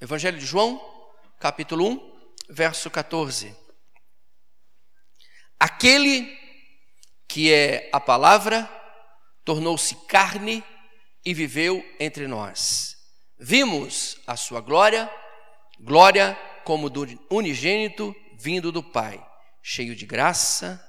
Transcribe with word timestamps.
Evangelho 0.00 0.38
de 0.38 0.46
João, 0.46 0.80
capítulo 1.40 1.84
1, 1.84 2.18
verso 2.50 2.88
14. 2.88 3.52
Aquele 5.58 6.38
que 7.26 7.52
é 7.52 7.90
a 7.92 7.98
palavra 7.98 8.70
tornou-se 9.44 9.96
carne 10.06 10.62
e 11.24 11.34
viveu 11.34 11.84
entre 11.98 12.28
nós. 12.28 12.96
Vimos 13.40 14.20
a 14.24 14.36
sua 14.36 14.60
glória, 14.60 15.10
glória 15.80 16.38
como 16.64 16.88
do 16.88 17.04
unigênito 17.28 18.14
vindo 18.38 18.70
do 18.70 18.84
Pai, 18.84 19.20
cheio 19.60 19.96
de 19.96 20.06
graça 20.06 20.80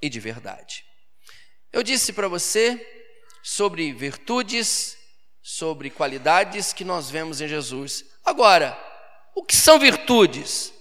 e 0.00 0.08
de 0.08 0.20
verdade. 0.20 0.84
Eu 1.72 1.82
disse 1.82 2.12
para 2.12 2.28
você 2.28 2.80
sobre 3.42 3.92
virtudes, 3.92 4.96
sobre 5.42 5.90
qualidades 5.90 6.72
que 6.72 6.84
nós 6.84 7.10
vemos 7.10 7.40
em 7.40 7.48
Jesus. 7.48 8.11
Agora, 8.24 8.78
o 9.34 9.44
que 9.44 9.56
são 9.56 9.78
virtudes? 9.78 10.72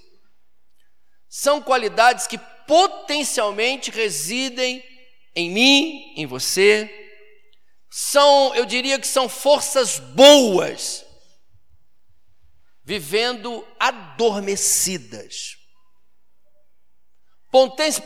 São 1.28 1.62
qualidades 1.62 2.28
que 2.28 2.38
potencialmente 2.68 3.90
residem 3.90 4.84
em 5.36 5.50
mim, 5.50 6.14
em 6.18 6.26
você. 6.26 6.90
São, 7.90 8.54
eu 8.56 8.66
diria 8.66 9.00
que 9.00 9.08
são 9.08 9.28
forças 9.28 10.00
boas, 10.00 11.06
vivendo 12.84 13.66
adormecidas. 13.80 15.58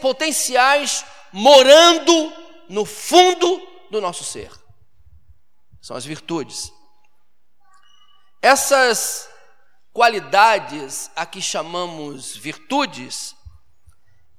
Potenciais 0.02 1.06
morando 1.32 2.34
no 2.70 2.86
fundo 2.86 3.62
do 3.92 4.02
nosso 4.02 4.24
ser. 4.24 4.52
São 5.82 5.96
as 5.96 6.06
virtudes. 6.06 6.72
Essas 8.46 9.28
qualidades 9.92 11.10
a 11.16 11.26
que 11.26 11.42
chamamos 11.42 12.38
virtudes, 12.38 13.36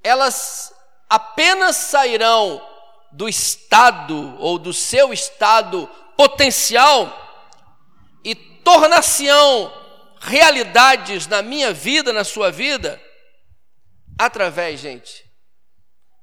elas 0.01 0.73
apenas 1.11 1.75
sairão 1.75 2.65
do 3.11 3.29
estado 3.29 4.39
ou 4.39 4.61
do 4.61 4.73
seu 4.73 5.13
estado 5.13 5.89
potencial 6.17 7.13
e 8.23 8.37
tornar-se-ão 8.37 9.73
realidades 10.21 11.27
na 11.27 11.43
minha 11.43 11.73
vida, 11.73 12.13
na 12.13 12.23
sua 12.23 12.53
vida, 12.53 13.03
através, 14.17 14.79
gente, 14.79 15.29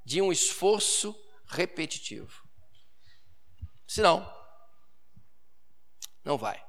de 0.05 0.21
um 0.21 0.31
esforço 0.31 1.13
repetitivo. 1.47 2.47
Senão, 3.85 4.25
não 6.23 6.37
vai. 6.37 6.63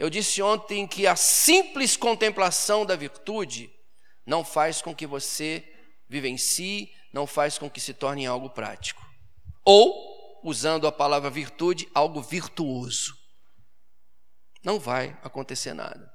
Eu 0.00 0.08
disse 0.08 0.40
ontem 0.40 0.86
que 0.86 1.06
a 1.06 1.14
simples 1.14 1.94
contemplação 1.94 2.86
da 2.86 2.96
virtude 2.96 3.70
não 4.24 4.42
faz 4.42 4.80
com 4.80 4.94
que 4.94 5.06
você 5.06 5.62
vivencie, 6.08 6.90
não 7.12 7.26
faz 7.26 7.58
com 7.58 7.68
que 7.68 7.82
se 7.82 7.92
torne 7.92 8.24
algo 8.24 8.48
prático. 8.48 9.06
Ou, 9.62 10.40
usando 10.42 10.86
a 10.86 10.92
palavra 10.92 11.28
virtude, 11.28 11.86
algo 11.92 12.22
virtuoso. 12.22 13.14
Não 14.64 14.80
vai 14.80 15.18
acontecer 15.22 15.74
nada. 15.74 16.10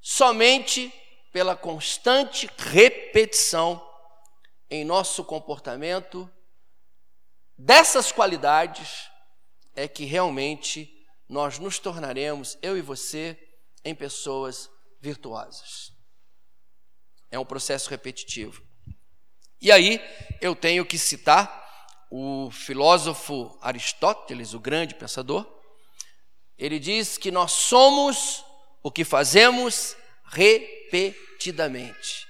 Somente 0.00 0.90
pela 1.30 1.54
constante 1.54 2.48
repetição 2.56 3.86
em 4.70 4.86
nosso 4.86 5.22
comportamento 5.22 6.32
dessas 7.58 8.10
qualidades 8.10 9.06
é 9.76 9.86
que 9.86 10.06
realmente 10.06 10.96
nós 11.30 11.60
nos 11.60 11.78
tornaremos, 11.78 12.58
eu 12.60 12.76
e 12.76 12.82
você, 12.82 13.38
em 13.84 13.94
pessoas 13.94 14.68
virtuosas. 15.00 15.92
É 17.30 17.38
um 17.38 17.44
processo 17.44 17.88
repetitivo. 17.88 18.60
E 19.62 19.70
aí 19.70 20.00
eu 20.40 20.56
tenho 20.56 20.84
que 20.84 20.98
citar 20.98 21.64
o 22.10 22.50
filósofo 22.50 23.56
Aristóteles, 23.62 24.54
o 24.54 24.58
grande 24.58 24.96
pensador. 24.96 25.46
Ele 26.58 26.80
diz 26.80 27.16
que 27.16 27.30
nós 27.30 27.52
somos 27.52 28.44
o 28.82 28.90
que 28.90 29.04
fazemos 29.04 29.96
repetidamente. 30.24 32.26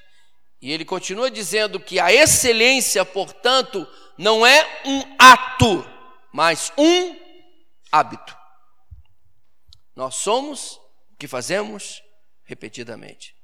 E 0.61 0.71
ele 0.71 0.85
continua 0.85 1.31
dizendo 1.31 1.81
que 1.81 1.99
a 1.99 2.13
excelência, 2.13 3.03
portanto, 3.03 3.89
não 4.19 4.45
é 4.45 4.83
um 4.85 5.17
ato, 5.19 5.87
mas 6.35 6.71
um 6.77 7.17
hábito. 7.91 8.40
Nós 10.01 10.15
somos 10.15 10.81
o 11.13 11.17
que 11.19 11.29
fazemos 11.29 12.03
repetidamente. 12.45 13.37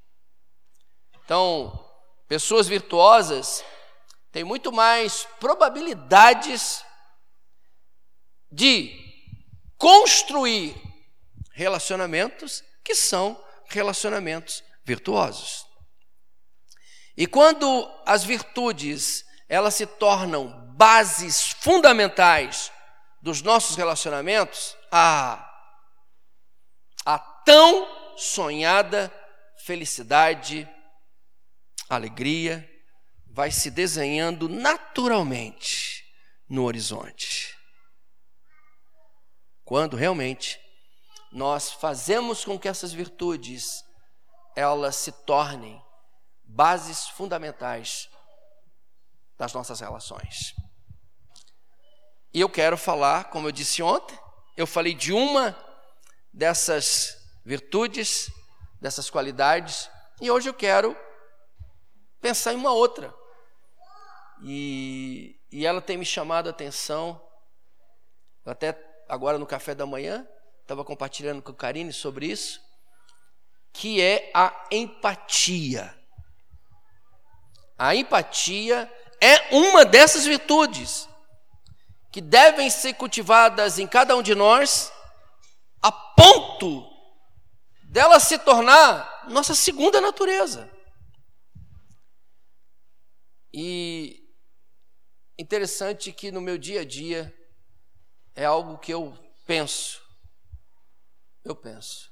Então, 1.23 1.87
pessoas 2.27 2.67
virtuosas 2.67 3.63
têm 4.31 4.43
muito 4.43 4.71
mais 4.71 5.27
probabilidades 5.39 6.83
de 8.51 8.91
construir 9.77 10.75
relacionamentos 11.53 12.63
que 12.83 12.95
são 12.95 13.39
relacionamentos 13.67 14.63
virtuosos. 14.83 15.63
E 17.15 17.27
quando 17.27 17.87
as 18.03 18.23
virtudes 18.23 19.23
elas 19.47 19.75
se 19.75 19.85
tornam 19.85 20.73
bases 20.75 21.51
fundamentais 21.61 22.71
dos 23.21 23.43
nossos 23.43 23.75
relacionamentos, 23.75 24.75
a 24.91 25.46
a 25.46 25.46
tão 27.47 27.87
sonhada 28.17 29.09
felicidade, 29.59 30.69
alegria 31.89 32.69
vai 33.25 33.51
se 33.51 33.71
desenhando 33.71 34.49
naturalmente 34.49 36.03
no 36.49 36.65
horizonte. 36.65 37.57
Quando 39.63 39.95
realmente 39.95 40.59
nós 41.31 41.71
fazemos 41.71 42.43
com 42.43 42.59
que 42.59 42.67
essas 42.67 42.91
virtudes 42.91 43.81
elas 44.53 44.97
se 44.97 45.13
tornem 45.13 45.81
bases 46.43 47.07
fundamentais 47.07 48.09
das 49.37 49.53
nossas 49.53 49.79
relações. 49.79 50.53
E 52.33 52.41
eu 52.41 52.49
quero 52.49 52.77
falar, 52.77 53.29
como 53.29 53.47
eu 53.47 53.53
disse 53.53 53.81
ontem, 53.81 54.19
eu 54.57 54.67
falei 54.67 54.93
de 54.93 55.13
uma 55.13 55.57
dessas 56.33 57.25
virtudes, 57.47 58.29
dessas 58.81 59.09
qualidades, 59.09 59.89
e 60.19 60.29
hoje 60.29 60.49
eu 60.49 60.53
quero 60.53 60.97
pensar 62.19 62.51
em 62.51 62.57
uma 62.57 62.73
outra. 62.73 63.15
E, 64.43 65.39
e 65.49 65.65
ela 65.65 65.81
tem 65.81 65.95
me 65.95 66.03
chamado 66.03 66.47
a 66.47 66.49
atenção, 66.49 67.25
até 68.45 68.77
agora 69.07 69.37
no 69.37 69.45
café 69.45 69.73
da 69.73 69.85
manhã, 69.85 70.27
estava 70.61 70.83
compartilhando 70.83 71.41
com 71.41 71.53
o 71.53 71.55
Karine 71.55 71.93
sobre 71.93 72.25
isso, 72.25 72.61
que 73.71 74.01
é 74.01 74.29
a 74.33 74.67
empatia. 74.69 75.97
A 77.77 77.95
empatia 77.95 78.93
é 79.21 79.55
uma 79.55 79.85
dessas 79.85 80.25
virtudes 80.25 81.07
que 82.11 82.19
devem 82.19 82.69
ser 82.69 82.95
cultivadas 82.95 83.79
em 83.79 83.87
cada 83.87 84.17
um 84.17 84.21
de 84.21 84.35
nós, 84.35 84.91
a 85.81 85.93
ponto 85.93 86.96
dela 87.87 88.19
se 88.19 88.37
tornar 88.37 89.27
nossa 89.29 89.55
segunda 89.55 89.99
natureza. 89.99 90.71
E 93.53 94.23
interessante 95.39 96.11
que 96.11 96.31
no 96.31 96.41
meu 96.41 96.57
dia 96.57 96.81
a 96.81 96.85
dia 96.85 97.33
é 98.35 98.45
algo 98.45 98.77
que 98.77 98.93
eu 98.93 99.17
penso. 99.45 100.01
Eu 101.43 101.55
penso. 101.55 102.11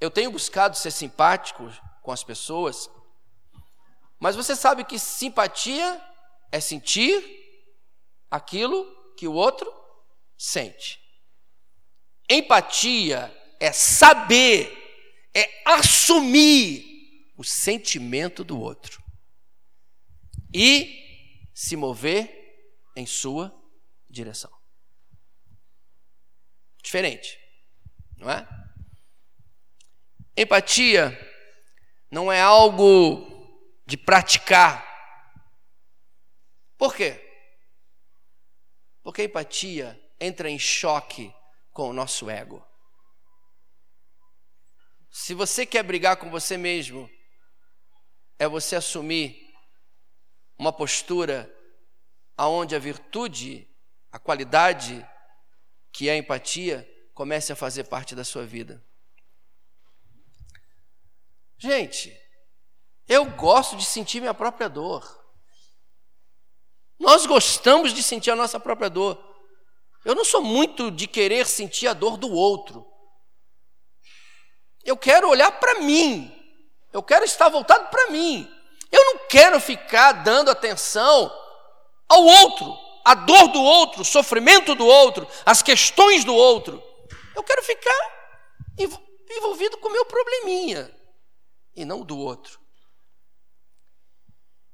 Eu 0.00 0.10
tenho 0.10 0.30
buscado 0.30 0.76
ser 0.76 0.90
simpático 0.90 1.70
com 2.02 2.10
as 2.10 2.24
pessoas, 2.24 2.90
mas 4.18 4.34
você 4.34 4.56
sabe 4.56 4.84
que 4.84 4.98
simpatia 4.98 6.02
é 6.50 6.58
sentir 6.58 7.22
aquilo 8.30 8.84
que 9.16 9.28
o 9.28 9.34
outro 9.34 9.72
sente. 10.36 11.00
Empatia 12.28 13.41
é 13.62 13.70
saber, 13.72 14.76
é 15.32 15.62
assumir 15.64 17.30
o 17.36 17.44
sentimento 17.44 18.42
do 18.42 18.60
outro 18.60 19.00
e 20.52 21.48
se 21.54 21.76
mover 21.76 22.90
em 22.96 23.06
sua 23.06 23.54
direção. 24.10 24.50
Diferente, 26.82 27.38
não 28.16 28.28
é? 28.28 28.48
Empatia 30.36 31.16
não 32.10 32.32
é 32.32 32.40
algo 32.40 33.24
de 33.86 33.96
praticar. 33.96 34.84
Por 36.76 36.96
quê? 36.96 37.16
Porque 39.04 39.22
a 39.22 39.24
empatia 39.24 40.12
entra 40.18 40.50
em 40.50 40.58
choque 40.58 41.32
com 41.70 41.90
o 41.90 41.92
nosso 41.92 42.28
ego. 42.28 42.71
Se 45.12 45.34
você 45.34 45.66
quer 45.66 45.82
brigar 45.82 46.16
com 46.16 46.30
você 46.30 46.56
mesmo, 46.56 47.08
é 48.38 48.48
você 48.48 48.76
assumir 48.76 49.54
uma 50.58 50.72
postura 50.72 51.54
aonde 52.34 52.74
a 52.74 52.78
virtude, 52.78 53.68
a 54.10 54.18
qualidade 54.18 55.06
que 55.92 56.08
é 56.08 56.12
a 56.12 56.16
empatia, 56.16 56.88
comece 57.12 57.52
a 57.52 57.56
fazer 57.56 57.84
parte 57.84 58.14
da 58.14 58.24
sua 58.24 58.46
vida. 58.46 58.82
Gente, 61.58 62.18
eu 63.06 63.26
gosto 63.32 63.76
de 63.76 63.84
sentir 63.84 64.18
minha 64.18 64.32
própria 64.32 64.66
dor. 64.66 65.22
Nós 66.98 67.26
gostamos 67.26 67.92
de 67.92 68.02
sentir 68.02 68.30
a 68.30 68.36
nossa 68.36 68.58
própria 68.58 68.88
dor. 68.88 69.22
Eu 70.06 70.14
não 70.14 70.24
sou 70.24 70.42
muito 70.42 70.90
de 70.90 71.06
querer 71.06 71.46
sentir 71.46 71.86
a 71.86 71.92
dor 71.92 72.16
do 72.16 72.30
outro. 72.30 72.91
Eu 74.84 74.96
quero 74.96 75.28
olhar 75.28 75.52
para 75.52 75.80
mim. 75.80 76.30
Eu 76.92 77.02
quero 77.02 77.24
estar 77.24 77.48
voltado 77.48 77.88
para 77.88 78.10
mim. 78.10 78.50
Eu 78.90 79.04
não 79.04 79.26
quero 79.28 79.58
ficar 79.58 80.12
dando 80.12 80.50
atenção 80.50 81.32
ao 82.08 82.22
outro, 82.22 82.76
a 83.04 83.14
dor 83.14 83.48
do 83.48 83.62
outro, 83.62 84.04
sofrimento 84.04 84.74
do 84.74 84.86
outro, 84.86 85.26
as 85.46 85.62
questões 85.62 86.24
do 86.24 86.34
outro. 86.34 86.82
Eu 87.34 87.42
quero 87.42 87.62
ficar 87.62 88.12
envolvido 89.30 89.78
com 89.78 89.88
o 89.88 89.92
meu 89.92 90.04
probleminha 90.04 90.94
e 91.74 91.84
não 91.86 92.02
do 92.04 92.18
outro. 92.18 92.60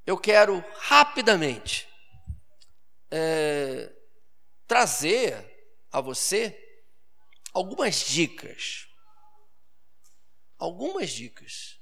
Eu 0.04 0.18
quero 0.18 0.64
rapidamente 0.78 1.88
é, 3.10 3.92
trazer 4.66 5.76
a 5.92 6.00
você 6.00 6.56
algumas 7.52 7.96
dicas. 8.06 8.87
Algumas 10.58 11.10
dicas. 11.10 11.78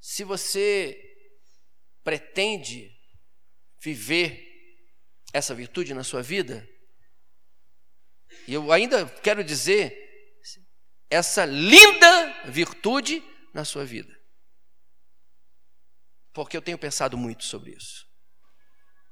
Se 0.00 0.22
você 0.22 0.96
pretende 2.02 2.90
viver 3.82 4.52
essa 5.32 5.54
virtude 5.54 5.92
na 5.92 6.04
sua 6.04 6.22
vida, 6.22 6.68
e 8.46 8.54
eu 8.54 8.70
ainda 8.70 9.06
quero 9.20 9.42
dizer, 9.42 10.04
essa 11.10 11.44
linda 11.44 12.50
virtude 12.50 13.22
na 13.52 13.64
sua 13.64 13.84
vida. 13.84 14.14
Porque 16.32 16.56
eu 16.56 16.62
tenho 16.62 16.78
pensado 16.78 17.16
muito 17.16 17.44
sobre 17.44 17.72
isso. 17.72 18.06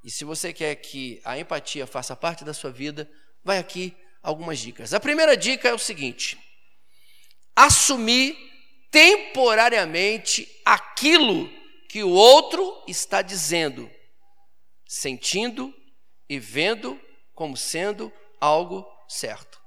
E 0.03 0.11
se 0.11 0.25
você 0.25 0.51
quer 0.51 0.75
que 0.75 1.21
a 1.23 1.39
empatia 1.39 1.87
faça 1.87 2.15
parte 2.15 2.43
da 2.43 2.53
sua 2.53 2.71
vida, 2.71 3.09
vai 3.43 3.57
aqui 3.57 3.95
algumas 4.21 4.59
dicas. 4.59 4.93
A 4.93 4.99
primeira 4.99 5.37
dica 5.37 5.69
é 5.69 5.73
o 5.73 5.79
seguinte: 5.79 6.37
assumir 7.55 8.52
temporariamente 8.93 10.47
aquilo 10.63 11.49
que 11.89 12.03
o 12.03 12.11
outro 12.11 12.83
está 12.87 13.23
dizendo, 13.23 13.89
sentindo 14.85 15.73
e 16.29 16.37
vendo 16.37 17.01
como 17.33 17.57
sendo 17.57 18.13
algo 18.39 18.85
certo. 19.09 19.59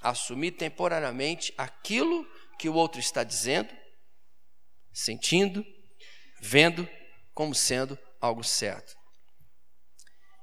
Assumir 0.00 0.52
temporariamente 0.52 1.52
aquilo 1.58 2.26
que 2.58 2.70
o 2.70 2.74
outro 2.74 2.98
está 2.98 3.22
dizendo, 3.22 3.74
sentindo, 4.90 5.62
vendo 6.40 6.88
como 7.34 7.54
sendo 7.54 7.98
algo 8.18 8.42
certo. 8.42 8.96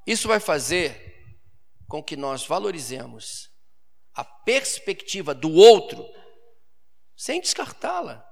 Isso 0.06 0.28
vai 0.28 0.40
fazer 0.40 1.26
com 1.88 2.04
que 2.04 2.16
nós 2.16 2.46
valorizemos 2.46 3.50
a 4.14 4.24
perspectiva 4.24 5.34
do 5.34 5.52
outro 5.52 6.06
sem 7.22 7.40
descartá-la. 7.40 8.28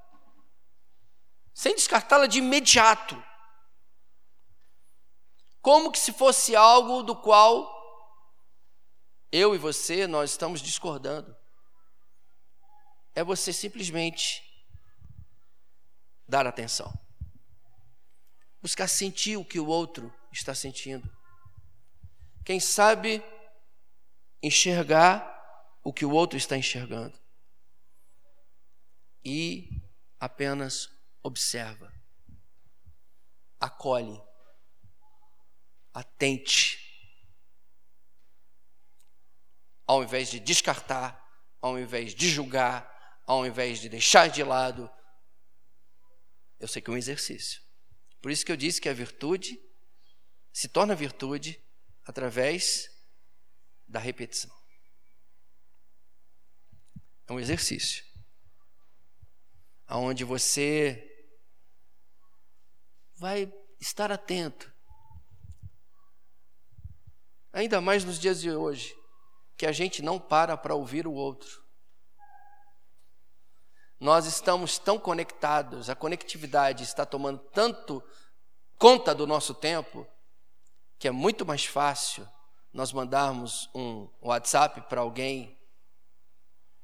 Sem 1.54 1.76
descartá-la 1.76 2.26
de 2.26 2.40
imediato. 2.40 3.16
Como 5.62 5.92
que 5.92 6.00
se 6.00 6.12
fosse 6.12 6.56
algo 6.56 7.04
do 7.04 7.16
qual 7.16 7.78
eu 9.32 9.54
e 9.54 9.58
você 9.60 10.08
nós 10.08 10.32
estamos 10.32 10.62
discordando. 10.62 11.36
É 13.14 13.24
você 13.24 13.54
simplesmente 13.54 14.44
dar 16.28 16.48
atenção 16.48 16.92
buscar 18.62 18.88
sentir 18.88 19.38
o 19.38 19.46
que 19.46 19.60
o 19.60 19.68
outro 19.68 20.14
está 20.32 20.54
sentindo. 20.54 21.10
Quem 22.44 22.60
sabe 22.60 23.24
enxergar 24.42 25.26
o 25.84 25.94
que 25.94 26.06
o 26.06 26.12
outro 26.12 26.38
está 26.38 26.58
enxergando. 26.58 27.18
E 29.24 29.70
apenas 30.20 30.90
observa, 31.22 31.94
acolhe, 33.60 34.22
atente. 35.94 36.78
Ao 39.86 40.04
invés 40.04 40.30
de 40.30 40.40
descartar, 40.40 41.20
ao 41.62 41.78
invés 41.80 42.14
de 42.14 42.30
julgar, 42.30 43.22
ao 43.26 43.46
invés 43.46 43.80
de 43.80 43.90
deixar 43.90 44.30
de 44.30 44.44
lado, 44.44 44.90
eu 46.60 46.68
sei 46.68 46.82
que 46.82 46.90
é 46.90 46.94
um 46.94 46.98
exercício. 46.98 47.62
Por 48.22 48.32
isso 48.32 48.46
que 48.46 48.52
eu 48.52 48.58
disse 48.58 48.82
que 48.82 48.90
a 48.90 48.94
virtude 48.94 49.60
se 50.52 50.68
torna 50.68 50.96
virtude 50.96 51.62
através 52.04 52.90
da 53.88 54.00
repetição. 54.00 54.56
É 57.28 57.34
um 57.34 57.40
exercício 57.40 58.09
aonde 59.90 60.24
você 60.24 61.04
vai 63.18 63.52
estar 63.82 64.12
atento. 64.12 64.72
Ainda 67.52 67.82
mais 67.82 68.06
nos 68.06 68.20
dias 68.20 68.40
de 68.40 68.52
hoje, 68.52 68.96
que 69.58 69.66
a 69.66 69.72
gente 69.72 70.04
não 70.04 70.20
para 70.20 70.56
para 70.56 70.76
ouvir 70.76 71.08
o 71.08 71.12
outro. 71.12 71.66
Nós 74.00 74.28
estamos 74.28 74.78
tão 74.78 75.00
conectados, 75.00 75.90
a 75.90 75.96
conectividade 75.96 76.84
está 76.84 77.04
tomando 77.04 77.40
tanto 77.50 78.02
conta 78.78 79.14
do 79.14 79.26
nosso 79.26 79.56
tempo, 79.56 80.08
que 81.00 81.08
é 81.08 81.12
muito 81.12 81.46
mais 81.46 81.66
fácil 81.66 82.30
nós 82.72 82.94
mandarmos 82.94 83.68
um 83.74 84.08
WhatsApp 84.22 84.82
para 84.82 85.02
alguém 85.02 85.60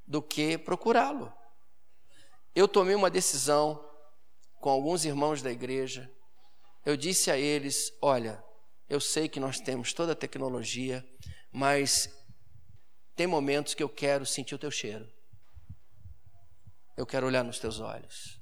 do 0.04 0.20
que 0.20 0.58
procurá-lo. 0.58 1.32
Eu 2.56 2.66
tomei 2.66 2.94
uma 2.94 3.10
decisão 3.10 3.86
com 4.62 4.70
alguns 4.70 5.04
irmãos 5.04 5.42
da 5.42 5.52
igreja. 5.52 6.10
Eu 6.86 6.96
disse 6.96 7.30
a 7.30 7.36
eles: 7.36 7.92
Olha, 8.00 8.42
eu 8.88 8.98
sei 8.98 9.28
que 9.28 9.38
nós 9.38 9.60
temos 9.60 9.92
toda 9.92 10.12
a 10.12 10.16
tecnologia, 10.16 11.06
mas 11.52 12.08
tem 13.14 13.26
momentos 13.26 13.74
que 13.74 13.82
eu 13.82 13.90
quero 13.90 14.24
sentir 14.24 14.54
o 14.54 14.58
teu 14.58 14.70
cheiro. 14.70 15.06
Eu 16.96 17.06
quero 17.06 17.26
olhar 17.26 17.44
nos 17.44 17.58
teus 17.58 17.78
olhos. 17.78 18.40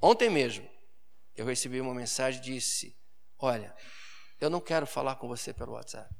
Ontem 0.00 0.30
mesmo, 0.30 0.66
eu 1.36 1.44
recebi 1.44 1.78
uma 1.78 1.94
mensagem 1.94 2.40
e 2.40 2.44
disse: 2.44 2.98
Olha, 3.38 3.76
eu 4.40 4.48
não 4.48 4.62
quero 4.62 4.86
falar 4.86 5.16
com 5.16 5.28
você 5.28 5.52
pelo 5.52 5.72
WhatsApp. 5.72 6.14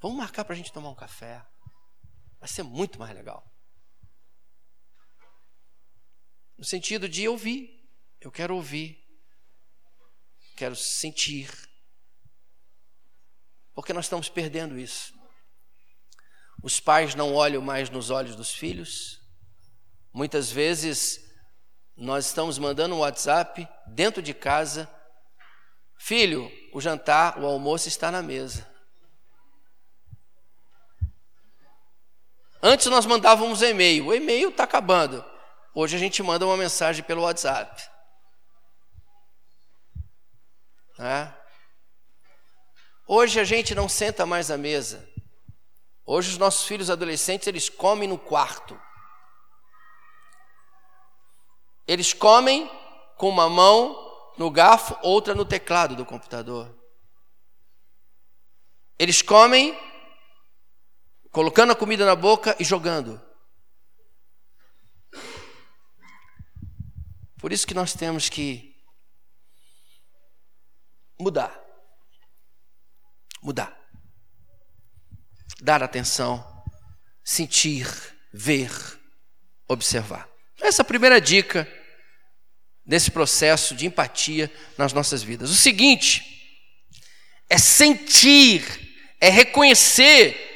Vamos 0.00 0.18
marcar 0.18 0.44
para 0.44 0.54
a 0.54 0.56
gente 0.56 0.72
tomar 0.72 0.90
um 0.90 0.96
café. 0.96 1.46
Vai 2.40 2.48
ser 2.48 2.64
muito 2.64 2.98
mais 2.98 3.14
legal. 3.14 3.49
No 6.60 6.66
sentido 6.66 7.08
de 7.08 7.26
ouvir. 7.26 7.90
Eu 8.20 8.30
quero 8.30 8.54
ouvir. 8.54 9.02
Quero 10.54 10.76
sentir. 10.76 11.50
Porque 13.74 13.94
nós 13.94 14.04
estamos 14.04 14.28
perdendo 14.28 14.78
isso. 14.78 15.14
Os 16.62 16.78
pais 16.78 17.14
não 17.14 17.34
olham 17.34 17.62
mais 17.62 17.88
nos 17.88 18.10
olhos 18.10 18.36
dos 18.36 18.52
filhos. 18.52 19.22
Muitas 20.12 20.52
vezes 20.52 21.32
nós 21.96 22.26
estamos 22.26 22.58
mandando 22.58 22.94
um 22.94 22.98
WhatsApp 22.98 23.66
dentro 23.86 24.20
de 24.20 24.34
casa. 24.34 24.86
Filho, 25.98 26.52
o 26.74 26.80
jantar, 26.80 27.38
o 27.38 27.46
almoço 27.46 27.88
está 27.88 28.10
na 28.10 28.20
mesa. 28.20 28.70
Antes 32.62 32.84
nós 32.88 33.06
mandávamos 33.06 33.62
e-mail. 33.62 34.08
O 34.08 34.14
e-mail 34.14 34.50
está 34.50 34.64
acabando. 34.64 35.29
Hoje 35.74 35.96
a 35.96 35.98
gente 35.98 36.22
manda 36.22 36.44
uma 36.44 36.56
mensagem 36.56 37.04
pelo 37.04 37.22
WhatsApp. 37.22 37.88
É? 40.98 41.32
Hoje 43.06 43.40
a 43.40 43.44
gente 43.44 43.74
não 43.74 43.88
senta 43.88 44.26
mais 44.26 44.50
à 44.50 44.56
mesa. 44.56 45.08
Hoje 46.04 46.30
os 46.30 46.38
nossos 46.38 46.66
filhos 46.66 46.90
adolescentes, 46.90 47.46
eles 47.46 47.68
comem 47.68 48.08
no 48.08 48.18
quarto. 48.18 48.80
Eles 51.86 52.12
comem 52.12 52.70
com 53.16 53.28
uma 53.28 53.48
mão 53.48 54.32
no 54.36 54.50
garfo, 54.50 54.96
outra 55.02 55.34
no 55.34 55.44
teclado 55.44 55.94
do 55.94 56.04
computador. 56.04 56.74
Eles 58.98 59.22
comem 59.22 59.78
colocando 61.30 61.72
a 61.72 61.76
comida 61.76 62.04
na 62.04 62.16
boca 62.16 62.56
e 62.58 62.64
jogando. 62.64 63.20
Por 67.40 67.52
isso 67.52 67.66
que 67.66 67.74
nós 67.74 67.94
temos 67.94 68.28
que 68.28 68.76
mudar. 71.18 71.58
Mudar. 73.42 73.78
Dar 75.62 75.82
atenção, 75.82 76.44
sentir, 77.24 77.86
ver, 78.32 78.70
observar. 79.66 80.28
Essa 80.60 80.82
é 80.82 80.84
a 80.84 80.86
primeira 80.86 81.20
dica 81.20 81.66
desse 82.84 83.10
processo 83.10 83.74
de 83.74 83.86
empatia 83.86 84.52
nas 84.76 84.92
nossas 84.92 85.22
vidas. 85.22 85.50
O 85.50 85.54
seguinte 85.54 86.22
é 87.48 87.56
sentir, 87.56 88.62
é 89.18 89.30
reconhecer 89.30 90.48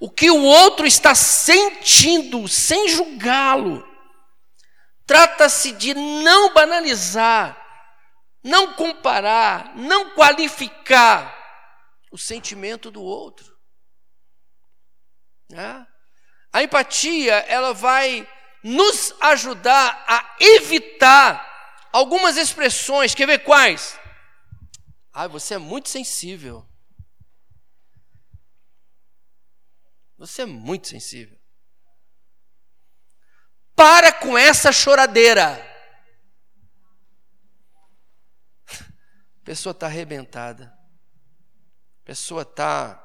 o 0.00 0.10
que 0.10 0.30
o 0.30 0.42
outro 0.42 0.86
está 0.86 1.14
sentindo, 1.14 2.48
sem 2.48 2.88
julgá-lo. 2.88 3.95
Trata-se 5.06 5.72
de 5.72 5.94
não 5.94 6.52
banalizar, 6.52 7.56
não 8.42 8.74
comparar, 8.74 9.76
não 9.76 10.10
qualificar 10.14 11.34
o 12.10 12.18
sentimento 12.18 12.90
do 12.90 13.02
outro. 13.02 13.56
Né? 15.48 15.86
A 16.52 16.62
empatia, 16.62 17.34
ela 17.48 17.72
vai 17.72 18.28
nos 18.64 19.14
ajudar 19.20 20.04
a 20.08 20.36
evitar 20.40 21.88
algumas 21.92 22.36
expressões, 22.36 23.14
quer 23.14 23.26
ver 23.26 23.44
quais? 23.44 23.98
Ah, 25.12 25.28
você 25.28 25.54
é 25.54 25.58
muito 25.58 25.88
sensível. 25.88 26.68
Você 30.18 30.42
é 30.42 30.46
muito 30.46 30.88
sensível. 30.88 31.35
Para 33.76 34.10
com 34.10 34.38
essa 34.38 34.72
choradeira. 34.72 35.62
A 38.66 39.44
pessoa 39.44 39.72
está 39.72 39.86
arrebentada. 39.86 40.74
A 42.00 42.04
pessoa 42.04 42.40
está 42.40 43.02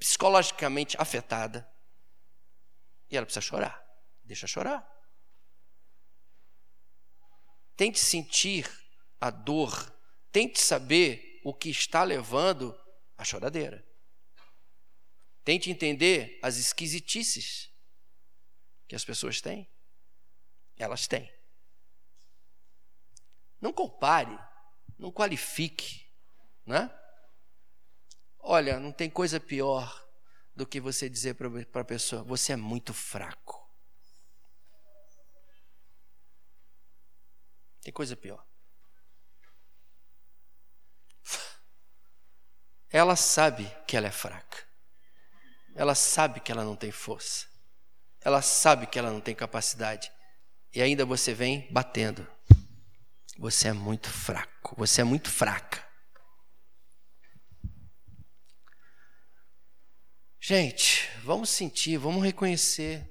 psicologicamente 0.00 0.96
afetada. 0.98 1.70
E 3.08 3.16
ela 3.16 3.24
precisa 3.24 3.40
chorar. 3.40 3.80
Deixa 4.24 4.48
chorar. 4.48 4.84
Tente 7.76 8.00
sentir 8.00 8.68
a 9.20 9.30
dor. 9.30 9.72
Tente 10.32 10.60
saber 10.60 11.40
o 11.44 11.54
que 11.54 11.70
está 11.70 12.02
levando 12.02 12.76
a 13.16 13.24
choradeira. 13.24 13.86
Tente 15.44 15.70
entender 15.70 16.38
as 16.42 16.56
esquisitices 16.56 17.70
que 18.88 18.96
as 18.96 19.04
pessoas 19.04 19.40
têm. 19.40 19.70
Elas 20.80 21.06
têm. 21.06 21.30
Não 23.60 23.70
compare, 23.70 24.38
não 24.98 25.12
qualifique, 25.12 26.10
né? 26.64 26.90
Olha, 28.38 28.80
não 28.80 28.90
tem 28.90 29.10
coisa 29.10 29.38
pior 29.38 30.08
do 30.56 30.66
que 30.66 30.80
você 30.80 31.10
dizer 31.10 31.34
para 31.34 31.82
a 31.82 31.84
pessoa: 31.84 32.22
você 32.22 32.54
é 32.54 32.56
muito 32.56 32.94
fraco. 32.94 33.60
Tem 37.82 37.92
coisa 37.92 38.16
pior. 38.16 38.42
Ela 42.88 43.16
sabe 43.16 43.70
que 43.86 43.98
ela 43.98 44.06
é 44.06 44.10
fraca. 44.10 44.66
Ela 45.74 45.94
sabe 45.94 46.40
que 46.40 46.50
ela 46.50 46.64
não 46.64 46.74
tem 46.74 46.90
força. 46.90 47.46
Ela 48.22 48.40
sabe 48.40 48.86
que 48.86 48.98
ela 48.98 49.10
não 49.10 49.20
tem 49.20 49.34
capacidade. 49.34 50.10
E 50.72 50.80
ainda 50.80 51.04
você 51.04 51.34
vem 51.34 51.70
batendo. 51.72 52.26
Você 53.38 53.68
é 53.68 53.72
muito 53.72 54.08
fraco. 54.08 54.74
Você 54.76 55.00
é 55.00 55.04
muito 55.04 55.30
fraca. 55.30 55.88
Gente, 60.38 61.08
vamos 61.22 61.50
sentir, 61.50 61.96
vamos 61.98 62.22
reconhecer 62.22 63.08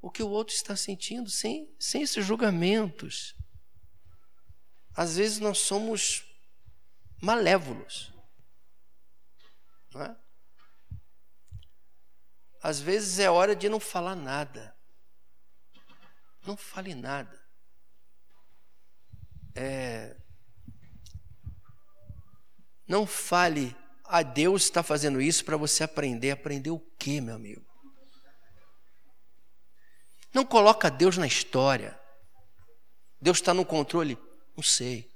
o 0.00 0.10
que 0.10 0.22
o 0.22 0.28
outro 0.28 0.54
está 0.54 0.76
sentindo 0.76 1.28
sem, 1.30 1.74
sem 1.78 2.02
esses 2.02 2.24
julgamentos. 2.24 3.34
Às 4.94 5.16
vezes 5.16 5.38
nós 5.38 5.58
somos 5.58 6.24
malévolos. 7.20 8.12
Não 9.92 10.02
é? 10.02 10.16
Às 12.62 12.80
vezes 12.80 13.18
é 13.18 13.30
hora 13.30 13.56
de 13.56 13.68
não 13.68 13.80
falar 13.80 14.14
nada. 14.14 14.77
Não 16.48 16.56
fale 16.56 16.94
nada. 16.94 17.38
É... 19.54 20.16
Não 22.86 23.06
fale, 23.06 23.76
a 24.02 24.20
ah, 24.20 24.22
Deus 24.22 24.62
está 24.62 24.82
fazendo 24.82 25.20
isso 25.20 25.44
para 25.44 25.58
você 25.58 25.84
aprender. 25.84 26.30
Aprender 26.30 26.70
o 26.70 26.80
quê, 26.98 27.20
meu 27.20 27.34
amigo? 27.34 27.62
Não 30.32 30.42
coloca 30.42 30.90
Deus 30.90 31.18
na 31.18 31.26
história. 31.26 32.00
Deus 33.20 33.36
está 33.36 33.52
no 33.52 33.66
controle. 33.66 34.16
Não 34.56 34.62
sei. 34.62 35.14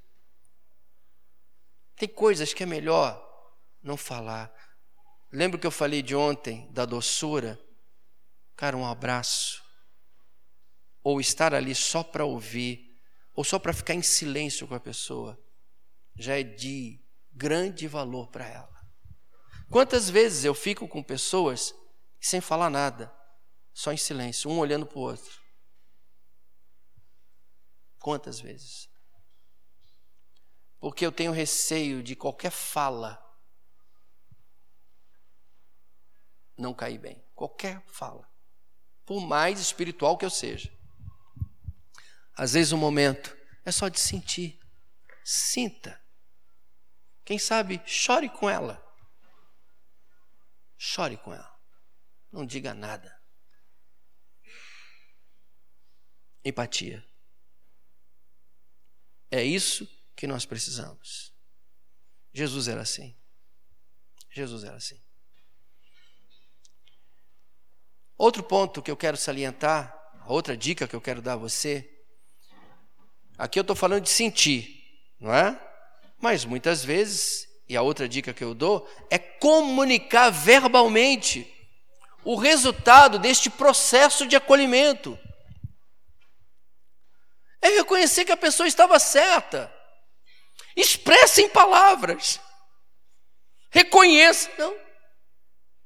Tem 1.97 2.11
coisas 2.11 2.53
que 2.53 2.63
é 2.63 2.67
melhor 2.67 3.27
não 3.83 3.97
falar. 3.97 4.53
Lembra 5.33 5.59
que 5.59 5.67
eu 5.67 5.71
falei 5.71 6.03
de 6.03 6.15
ontem 6.15 6.71
da 6.73 6.85
doçura? 6.85 7.59
Cara, 8.55 8.77
um 8.77 8.85
abraço. 8.87 9.62
Ou 11.03 11.21
estar 11.21 11.55
ali 11.55 11.75
só 11.75 12.03
para 12.03 12.25
ouvir, 12.25 12.99
ou 13.35 13.43
só 13.43 13.59
para 13.59 13.73
ficar 13.73 13.95
em 13.95 14.03
silêncio 14.03 14.67
com 14.67 14.75
a 14.75 14.81
pessoa, 14.81 15.39
já 16.17 16.39
é 16.39 16.43
de 16.43 17.01
grande 17.33 17.89
valor 17.89 18.29
para 18.29 18.47
ela. 18.47 18.73
Quantas 19.71 20.11
vezes 20.11 20.45
eu 20.45 20.55
fico 20.55 20.87
com 20.87 21.03
pessoas 21.03 21.75
sem 22.21 22.41
falar 22.41 22.71
nada, 22.71 23.13
só 23.73 23.93
em 23.93 23.97
silêncio, 23.97 24.51
um 24.51 24.59
olhando 24.59 24.87
para 24.87 24.99
o 24.99 25.03
outro? 25.03 25.41
Quantas 27.99 28.39
vezes? 28.39 28.89
Porque 30.79 31.07
eu 31.07 31.13
tenho 31.13 31.33
receio 31.33 32.03
de 32.03 32.15
qualquer 32.15 32.51
fala 32.51 33.23
não 36.63 36.73
cair 36.73 36.99
bem. 36.99 37.23
Qualquer 37.35 37.83
fala. 37.87 38.29
Por 39.05 39.21
mais 39.21 39.61
espiritual 39.61 40.17
que 40.17 40.25
eu 40.25 40.31
seja. 40.31 40.73
Às 42.35 42.55
vezes 42.55 42.73
o 42.73 42.77
momento 42.77 43.37
é 43.65 43.71
só 43.71 43.89
de 43.89 44.01
sentir. 44.01 44.59
Sinta. 45.25 46.01
Quem 47.25 47.39
sabe, 47.39 47.81
chore 47.87 48.29
com 48.29 48.49
ela. 48.49 48.83
Chore 50.77 51.17
com 51.17 51.33
ela. 51.33 51.61
Não 52.31 52.45
diga 52.45 52.75
nada. 52.75 53.21
Empatia. 56.45 57.07
É 59.31 59.43
isso 59.45 59.89
que 60.17 60.27
nós 60.27 60.45
precisamos. 60.45 61.33
Jesus 62.33 62.67
era 62.69 62.81
assim. 62.81 63.17
Jesus 64.31 64.65
era 64.65 64.77
assim. 64.77 65.01
Outro 68.17 68.43
ponto 68.43 68.83
que 68.83 68.91
eu 68.91 68.97
quero 68.97 69.17
salientar, 69.17 69.95
outra 70.27 70.57
dica 70.57 70.89
que 70.89 70.97
eu 70.97 71.01
quero 71.01 71.21
dar 71.21 71.35
a 71.35 71.37
você, 71.37 71.92
aqui 73.37 73.59
eu 73.59 73.63
estou 73.63 73.77
falando 73.77 74.03
de 74.03 74.11
sentir, 74.11 74.83
não 75.21 75.35
é? 75.35 75.59
Mas 76.19 76.45
muitas 76.45 76.85
vezes, 76.85 77.49
e 77.69 77.77
a 77.77 77.83
outra 77.83 78.09
dica 78.09 78.33
que 78.33 78.45
eu 78.45 78.55
dou, 78.55 78.89
é 79.11 79.19
comunicar 79.19 80.31
verbalmente 80.31 81.53
o 82.25 82.37
resultado 82.37 83.19
deste 83.19 83.51
processo 83.51 84.27
de 84.27 84.37
acolhimento. 84.37 85.19
É 87.61 87.69
reconhecer 87.71 88.25
que 88.25 88.33
a 88.33 88.37
pessoa 88.37 88.67
estava 88.67 88.99
certa. 88.99 89.73
Expresse 90.77 91.43
em 91.43 91.49
palavras. 91.49 92.41
Reconheça. 93.71 94.51
Não, 94.59 94.73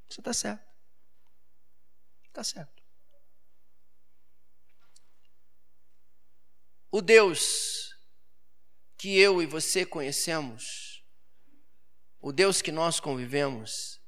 você 0.09 0.21
está 0.21 0.33
certo. 0.33 0.65
Está 2.29 2.45
certo. 2.45 2.75
O 6.90 7.00
Deus 7.00 7.95
que 8.97 9.19
eu 9.19 9.43
e 9.43 9.47
você 9.47 9.85
conhecemos, 9.85 11.05
o 12.21 12.33
Deus 12.33 12.62
que 12.62 12.73
nós 12.73 12.99
convivemos, 12.99 14.00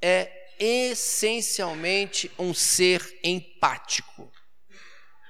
é 0.00 0.46
essencialmente 0.58 2.30
um 2.38 2.54
ser 2.54 3.20
empático. 3.22 4.32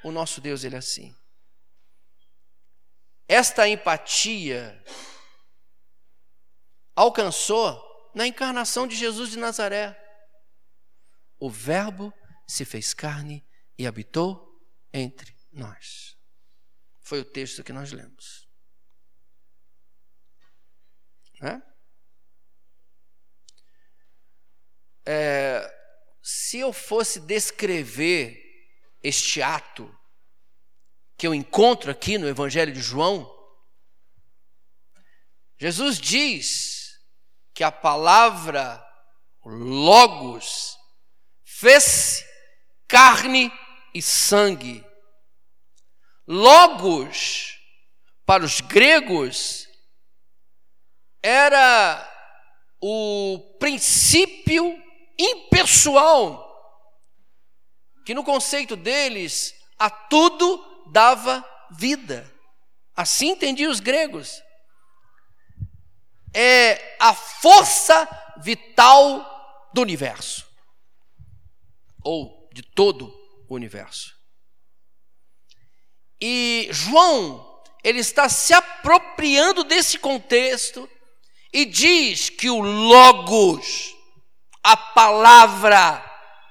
O 0.04 0.12
nosso 0.12 0.40
Deus, 0.40 0.62
ele 0.62 0.76
é 0.76 0.78
assim. 0.78 1.16
Esta 3.28 3.68
empatia 3.68 4.84
alcançou 6.94 7.84
na 8.14 8.26
encarnação 8.26 8.86
de 8.86 8.94
Jesus 8.94 9.30
de 9.30 9.38
Nazaré. 9.38 10.02
o 11.38 11.50
Verbo 11.50 12.12
se 12.46 12.64
fez 12.64 12.94
carne 12.94 13.44
e 13.78 13.86
habitou 13.86 14.58
entre 14.92 15.36
nós. 15.52 16.15
Foi 17.06 17.20
o 17.20 17.25
texto 17.25 17.62
que 17.62 17.72
nós 17.72 17.92
lemos. 17.92 18.48
Né? 21.40 21.62
É, 25.06 25.72
se 26.20 26.58
eu 26.58 26.72
fosse 26.72 27.20
descrever 27.20 28.42
este 29.02 29.40
ato 29.40 29.88
que 31.16 31.26
eu 31.26 31.32
encontro 31.32 31.92
aqui 31.92 32.18
no 32.18 32.26
Evangelho 32.26 32.72
de 32.72 32.80
João, 32.80 33.32
Jesus 35.58 36.00
diz 36.00 37.00
que 37.54 37.62
a 37.62 37.70
palavra 37.70 38.84
Logos 39.44 40.76
fez 41.44 42.25
carne 42.88 43.52
e 43.94 44.02
sangue. 44.02 44.85
Logos, 46.26 47.59
para 48.25 48.45
os 48.45 48.61
gregos, 48.61 49.68
era 51.23 52.12
o 52.80 53.56
princípio 53.61 54.83
impessoal, 55.18 56.45
que 58.04 58.14
no 58.14 58.25
conceito 58.25 58.76
deles 58.76 59.54
a 59.78 59.88
tudo 59.88 60.90
dava 60.90 61.45
vida. 61.71 62.33
Assim 62.95 63.30
entendiam 63.30 63.71
os 63.71 63.80
gregos. 63.80 64.42
É 66.35 66.97
a 67.00 67.14
força 67.14 68.09
vital 68.42 69.71
do 69.73 69.80
universo, 69.80 70.47
ou 72.02 72.49
de 72.52 72.62
todo 72.62 73.12
o 73.49 73.54
universo. 73.54 74.15
E 76.20 76.68
João, 76.70 77.62
ele 77.85 78.00
está 78.00 78.28
se 78.28 78.52
apropriando 78.52 79.62
desse 79.64 79.99
contexto 79.99 80.88
e 81.52 81.64
diz 81.64 82.28
que 82.28 82.50
o 82.50 82.61
Logos, 82.61 83.94
a 84.62 84.76
palavra, 84.76 86.04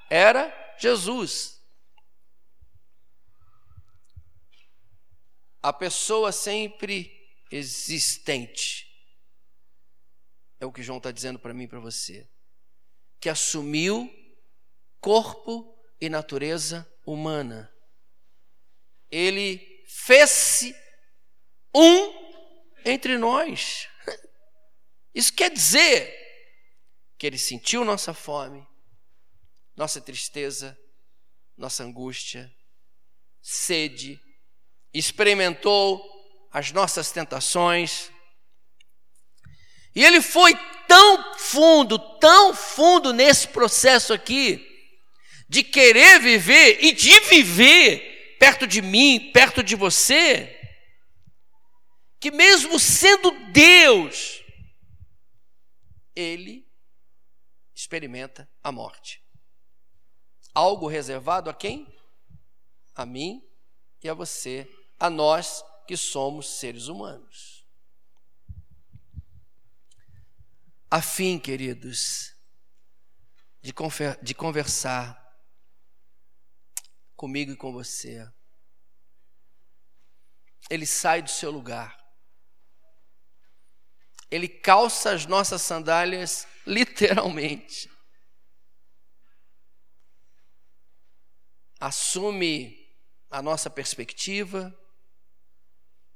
era 0.08 0.52
Jesus. 0.78 1.60
A 5.62 5.72
pessoa 5.72 6.32
sempre 6.32 7.12
existente. 7.50 8.86
É 10.58 10.64
o 10.64 10.72
que 10.72 10.82
João 10.82 10.98
está 10.98 11.10
dizendo 11.10 11.38
para 11.38 11.52
mim 11.52 11.64
e 11.64 11.68
para 11.68 11.80
você. 11.80 12.28
Que 13.20 13.28
assumiu 13.28 14.10
corpo 15.00 15.76
e 16.00 16.08
natureza 16.08 16.90
humana. 17.04 17.75
Ele 19.10 19.60
fez-se 19.86 20.74
um 21.74 22.26
entre 22.84 23.18
nós. 23.18 23.88
Isso 25.14 25.32
quer 25.32 25.50
dizer 25.50 26.14
que 27.18 27.26
ele 27.26 27.38
sentiu 27.38 27.84
nossa 27.84 28.12
fome, 28.12 28.66
nossa 29.74 30.00
tristeza, 30.00 30.78
nossa 31.56 31.82
angústia, 31.82 32.50
sede, 33.42 34.20
experimentou 34.92 36.02
as 36.52 36.72
nossas 36.72 37.10
tentações. 37.10 38.10
E 39.94 40.04
ele 40.04 40.20
foi 40.20 40.54
tão 40.86 41.38
fundo, 41.38 41.98
tão 42.18 42.54
fundo 42.54 43.12
nesse 43.12 43.48
processo 43.48 44.12
aqui, 44.12 44.64
de 45.48 45.62
querer 45.62 46.20
viver 46.20 46.84
e 46.84 46.92
de 46.92 47.20
viver 47.20 48.15
perto 48.38 48.66
de 48.66 48.82
mim, 48.82 49.30
perto 49.32 49.62
de 49.62 49.74
você, 49.74 50.58
que 52.18 52.30
mesmo 52.30 52.78
sendo 52.78 53.30
Deus, 53.52 54.42
ele 56.14 56.66
experimenta 57.74 58.50
a 58.62 58.72
morte. 58.72 59.22
Algo 60.54 60.88
reservado 60.88 61.50
a 61.50 61.54
quem? 61.54 61.86
A 62.94 63.04
mim 63.04 63.46
e 64.02 64.08
a 64.08 64.14
você, 64.14 64.66
a 64.98 65.10
nós 65.10 65.62
que 65.86 65.96
somos 65.96 66.58
seres 66.58 66.88
humanos. 66.88 67.66
A 70.90 71.02
fim, 71.02 71.38
queridos, 71.38 72.34
de, 73.60 73.74
de 74.22 74.34
conversar 74.34 75.25
comigo 77.16 77.52
e 77.52 77.56
com 77.56 77.72
você, 77.72 78.28
ele 80.68 80.86
sai 80.86 81.22
do 81.22 81.30
seu 81.30 81.50
lugar 81.50 82.06
ele 84.30 84.48
calça 84.48 85.12
as 85.12 85.26
nossas 85.26 85.62
sandálias 85.62 86.46
literalmente. 86.66 87.90
Assume 91.78 92.94
a 93.30 93.42
nossa 93.42 93.68
perspectiva 93.68 94.74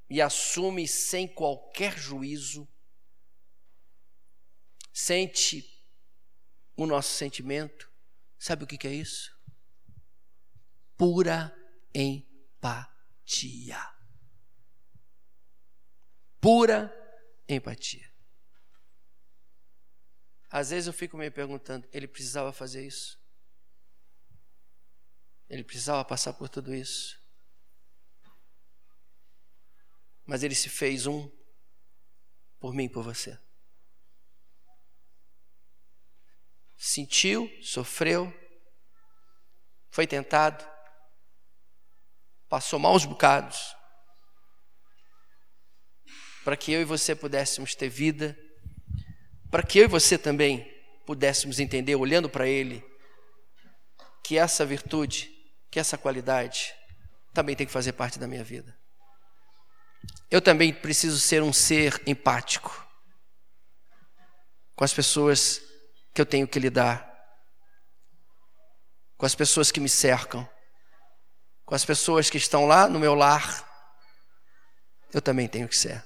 e 0.09 0.21
assume 0.21 0.87
sem 0.87 1.27
qualquer 1.27 1.97
juízo, 1.97 2.67
sente 4.91 5.63
o 6.75 6.85
nosso 6.85 7.13
sentimento. 7.13 7.89
Sabe 8.37 8.63
o 8.63 8.67
que 8.67 8.87
é 8.87 8.93
isso? 8.93 9.39
Pura 11.01 11.51
empatia. 11.95 13.81
Pura 16.39 16.93
empatia. 17.49 18.07
Às 20.47 20.69
vezes 20.69 20.85
eu 20.85 20.93
fico 20.93 21.17
me 21.17 21.31
perguntando: 21.31 21.89
ele 21.91 22.07
precisava 22.07 22.53
fazer 22.53 22.85
isso? 22.85 23.19
Ele 25.49 25.63
precisava 25.63 26.05
passar 26.05 26.33
por 26.33 26.47
tudo 26.47 26.71
isso? 26.71 27.19
Mas 30.23 30.43
ele 30.43 30.53
se 30.53 30.69
fez 30.69 31.07
um 31.07 31.27
por 32.59 32.75
mim 32.75 32.83
e 32.83 32.89
por 32.89 33.01
você. 33.03 33.39
Sentiu, 36.77 37.49
sofreu, 37.63 38.31
foi 39.89 40.05
tentado, 40.05 40.63
passou 42.51 42.77
maus 42.77 43.05
bocados, 43.05 43.73
para 46.43 46.57
que 46.57 46.73
eu 46.73 46.81
e 46.81 46.83
você 46.83 47.15
pudéssemos 47.15 47.75
ter 47.75 47.87
vida, 47.87 48.37
para 49.49 49.63
que 49.63 49.79
eu 49.79 49.85
e 49.85 49.87
você 49.87 50.17
também 50.17 50.69
pudéssemos 51.07 51.61
entender, 51.61 51.95
olhando 51.95 52.29
para 52.29 52.45
Ele, 52.45 52.83
que 54.21 54.37
essa 54.37 54.65
virtude, 54.65 55.31
que 55.71 55.79
essa 55.79 55.97
qualidade 55.97 56.75
também 57.33 57.55
tem 57.55 57.65
que 57.65 57.71
fazer 57.71 57.93
parte 57.93 58.19
da 58.19 58.27
minha 58.27 58.43
vida. 58.43 58.77
Eu 60.29 60.41
também 60.41 60.73
preciso 60.73 61.21
ser 61.21 61.41
um 61.41 61.53
ser 61.53 62.03
empático 62.05 62.85
com 64.75 64.83
as 64.83 64.93
pessoas 64.93 65.61
que 66.13 66.19
eu 66.19 66.25
tenho 66.25 66.45
que 66.45 66.59
lidar, 66.59 67.09
com 69.15 69.25
as 69.25 69.35
pessoas 69.35 69.71
que 69.71 69.79
me 69.79 69.87
cercam, 69.87 70.45
com 71.71 71.75
as 71.75 71.85
pessoas 71.85 72.29
que 72.29 72.35
estão 72.35 72.67
lá 72.67 72.85
no 72.89 72.99
meu 72.99 73.15
lar. 73.15 73.65
Eu 75.13 75.21
também 75.21 75.47
tenho 75.47 75.69
que 75.69 75.77
ser 75.77 76.03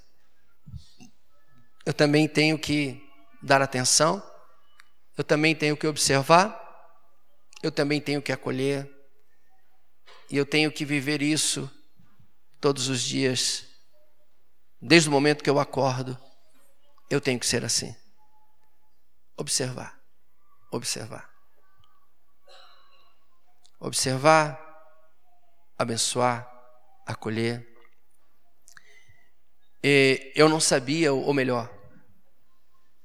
eu 1.85 1.93
também 1.93 2.27
tenho 2.27 2.57
que 2.57 2.99
dar 3.41 3.61
atenção, 3.61 4.23
eu 5.15 5.23
também 5.23 5.55
tenho 5.55 5.77
que 5.77 5.85
observar, 5.85 6.59
eu 7.61 7.71
também 7.71 8.01
tenho 8.01 8.21
que 8.21 8.31
acolher, 8.31 8.91
e 10.29 10.35
eu 10.35 10.45
tenho 10.45 10.71
que 10.71 10.83
viver 10.83 11.21
isso 11.21 11.69
todos 12.59 12.89
os 12.89 13.01
dias, 13.01 13.67
desde 14.81 15.07
o 15.07 15.11
momento 15.11 15.43
que 15.43 15.49
eu 15.49 15.59
acordo, 15.59 16.17
eu 17.07 17.21
tenho 17.21 17.39
que 17.39 17.45
ser 17.45 17.63
assim. 17.63 17.95
Observar, 19.37 20.01
observar. 20.71 21.29
Observar, 23.79 24.64
abençoar, 25.77 26.49
acolher. 27.05 27.67
E 29.83 30.31
eu 30.35 30.49
não 30.49 30.59
sabia, 30.59 31.13
ou 31.13 31.33
melhor, 31.33 31.71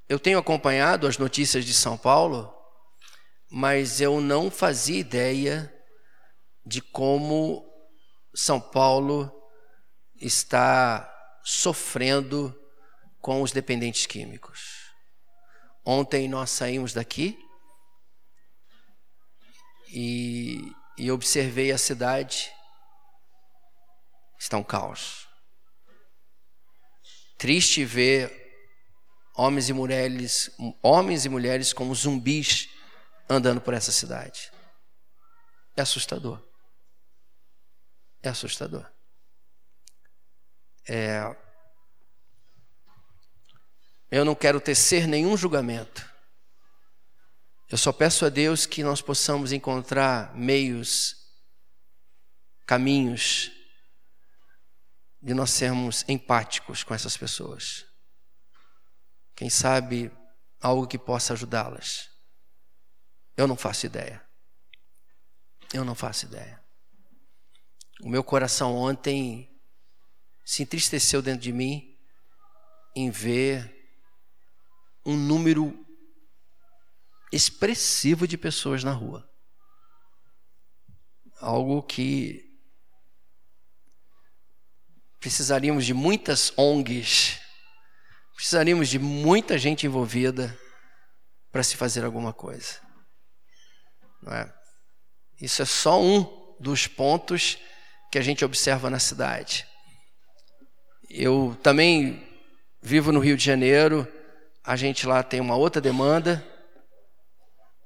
eu 0.08 0.18
tenho 0.18 0.38
acompanhado 0.38 1.06
as 1.06 1.18
notícias 1.18 1.64
de 1.64 1.74
São 1.74 1.96
Paulo, 1.96 2.52
mas 3.50 4.00
eu 4.00 4.20
não 4.20 4.50
fazia 4.50 4.98
ideia 4.98 5.72
de 6.64 6.80
como 6.80 7.64
São 8.34 8.60
Paulo 8.60 9.30
está 10.16 11.08
sofrendo 11.42 12.56
com 13.20 13.42
os 13.42 13.52
dependentes 13.52 14.06
químicos. 14.06 14.90
Ontem 15.84 16.28
nós 16.28 16.50
saímos 16.50 16.92
daqui 16.92 17.38
e, 19.88 20.72
e 20.96 21.10
observei 21.10 21.72
a 21.72 21.78
cidade. 21.78 22.52
Está 24.40 24.56
um 24.56 24.64
caos. 24.64 25.28
Triste 27.36 27.84
ver 27.84 28.32
homens 29.36 29.68
e 29.68 29.72
mulheres, 29.74 30.50
homens 30.82 31.26
e 31.26 31.28
mulheres 31.28 31.74
como 31.74 31.94
zumbis 31.94 32.70
andando 33.28 33.60
por 33.60 33.74
essa 33.74 33.92
cidade. 33.92 34.50
É 35.76 35.82
assustador. 35.82 36.42
É 38.22 38.30
assustador. 38.30 38.90
É... 40.88 41.36
Eu 44.10 44.24
não 44.24 44.34
quero 44.34 44.58
tecer 44.58 45.06
nenhum 45.06 45.36
julgamento. 45.36 46.08
Eu 47.68 47.76
só 47.76 47.92
peço 47.92 48.24
a 48.24 48.30
Deus 48.30 48.64
que 48.64 48.82
nós 48.82 49.02
possamos 49.02 49.52
encontrar 49.52 50.34
meios, 50.34 51.14
caminhos, 52.66 53.59
de 55.22 55.34
nós 55.34 55.50
sermos 55.50 56.04
empáticos 56.08 56.82
com 56.82 56.94
essas 56.94 57.16
pessoas. 57.16 57.86
Quem 59.34 59.50
sabe 59.50 60.10
algo 60.60 60.86
que 60.86 60.98
possa 60.98 61.32
ajudá-las. 61.32 62.10
Eu 63.36 63.46
não 63.46 63.56
faço 63.56 63.86
ideia. 63.86 64.24
Eu 65.72 65.84
não 65.84 65.94
faço 65.94 66.26
ideia. 66.26 66.62
O 68.02 68.08
meu 68.08 68.22
coração 68.24 68.74
ontem 68.76 69.50
se 70.44 70.62
entristeceu 70.62 71.22
dentro 71.22 71.42
de 71.42 71.52
mim 71.52 71.98
em 72.94 73.10
ver 73.10 73.78
um 75.04 75.16
número 75.16 75.86
expressivo 77.32 78.26
de 78.26 78.36
pessoas 78.36 78.82
na 78.82 78.92
rua. 78.92 79.28
Algo 81.38 81.82
que 81.82 82.49
precisaríamos 85.20 85.84
de 85.84 85.92
muitas 85.92 86.52
ONGs, 86.56 87.38
precisaríamos 88.34 88.88
de 88.88 88.98
muita 88.98 89.58
gente 89.58 89.86
envolvida 89.86 90.58
para 91.52 91.62
se 91.62 91.76
fazer 91.76 92.04
alguma 92.04 92.32
coisa. 92.32 92.80
É? 94.28 94.50
Isso 95.40 95.60
é 95.62 95.64
só 95.64 96.00
um 96.00 96.56
dos 96.58 96.86
pontos 96.86 97.58
que 98.10 98.18
a 98.18 98.22
gente 98.22 98.44
observa 98.44 98.88
na 98.90 98.98
cidade. 98.98 99.66
Eu 101.08 101.58
também 101.62 102.26
vivo 102.82 103.12
no 103.12 103.20
Rio 103.20 103.36
de 103.36 103.44
Janeiro, 103.44 104.06
a 104.64 104.76
gente 104.76 105.06
lá 105.06 105.22
tem 105.22 105.40
uma 105.40 105.56
outra 105.56 105.80
demanda, 105.80 106.46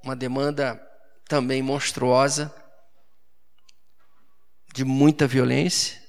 uma 0.03 0.15
demanda 0.15 0.81
também 1.29 1.63
monstruosa, 1.63 2.55
de 4.73 4.85
muita 4.85 5.27
violência, 5.27 6.04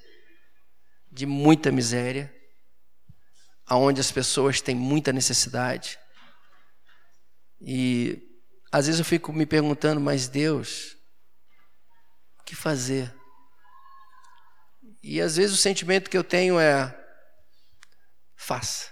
de 1.16 1.26
muita 1.26 1.72
miséria, 1.72 2.30
aonde 3.66 4.02
as 4.02 4.12
pessoas 4.12 4.60
têm 4.60 4.76
muita 4.76 5.14
necessidade. 5.14 5.98
E 7.62 8.22
às 8.70 8.88
vezes 8.88 9.00
eu 9.00 9.06
fico 9.06 9.32
me 9.32 9.46
perguntando, 9.46 10.02
mas 10.02 10.28
Deus, 10.28 10.98
o 12.38 12.44
que 12.44 12.54
fazer? 12.54 13.16
E 15.02 15.22
às 15.22 15.38
vezes 15.38 15.56
o 15.56 15.62
sentimento 15.62 16.10
que 16.10 16.18
eu 16.18 16.24
tenho 16.24 16.60
é: 16.60 16.94
faça, 18.36 18.92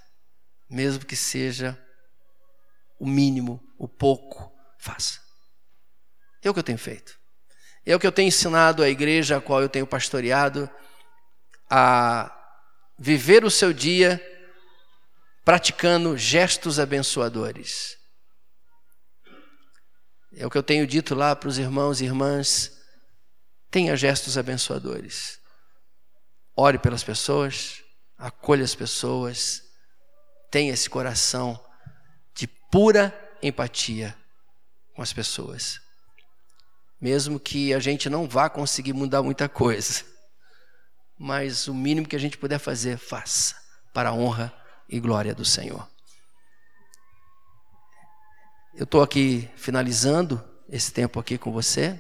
mesmo 0.70 1.06
que 1.06 1.18
seja 1.18 1.78
o 2.98 3.06
mínimo, 3.06 3.62
o 3.78 3.86
pouco, 3.86 4.50
faça. 4.80 5.20
É 6.42 6.50
o 6.50 6.54
que 6.54 6.60
eu 6.60 6.64
tenho 6.64 6.78
feito. 6.78 7.20
É 7.86 7.94
o 7.94 8.00
que 8.00 8.08
eu 8.08 8.14
tenho 8.14 8.30
ensinado 8.30 8.82
à 8.82 8.88
igreja 8.88 9.36
a 9.36 9.42
qual 9.42 9.62
eu 9.62 9.68
tenho 9.68 9.86
pastoreado 9.86 10.70
a 11.76 12.32
viver 13.00 13.44
o 13.44 13.50
seu 13.50 13.74
dia 13.74 14.22
praticando 15.44 16.16
gestos 16.16 16.80
abençoadores. 16.80 17.98
É 20.36 20.46
o 20.46 20.52
que 20.52 20.58
eu 20.58 20.62
tenho 20.62 20.86
dito 20.86 21.16
lá 21.16 21.36
para 21.36 21.50
os 21.50 21.58
irmãos 21.58 22.00
e 22.00 22.06
irmãs. 22.06 22.80
Tenha 23.72 23.98
gestos 23.98 24.38
abençoadores. 24.38 25.40
Ore 26.56 26.78
pelas 26.78 27.04
pessoas, 27.04 27.82
acolha 28.20 28.64
as 28.64 28.76
pessoas, 28.76 29.64
tenha 30.52 30.74
esse 30.74 30.88
coração 30.88 31.60
de 32.36 32.46
pura 32.46 33.12
empatia 33.42 34.16
com 34.94 35.02
as 35.02 35.12
pessoas. 35.12 35.82
Mesmo 37.02 37.40
que 37.40 37.74
a 37.74 37.80
gente 37.80 38.12
não 38.12 38.30
vá 38.30 38.48
conseguir 38.48 38.94
mudar 38.94 39.24
muita 39.24 39.50
coisa, 39.50 40.13
mas 41.18 41.68
o 41.68 41.74
mínimo 41.74 42.08
que 42.08 42.16
a 42.16 42.20
gente 42.20 42.38
puder 42.38 42.60
fazer, 42.60 42.98
faça, 42.98 43.56
para 43.94 44.10
a 44.10 44.14
honra 44.14 44.54
e 44.90 45.00
glória 45.00 45.34
do 45.34 45.46
Senhor. 45.46 45.88
Eu 48.76 48.86
estou 48.86 49.04
aqui 49.04 49.50
finalizando 49.56 50.44
esse 50.68 50.92
tempo 50.92 51.20
aqui 51.20 51.38
com 51.38 51.52
você. 51.52 52.00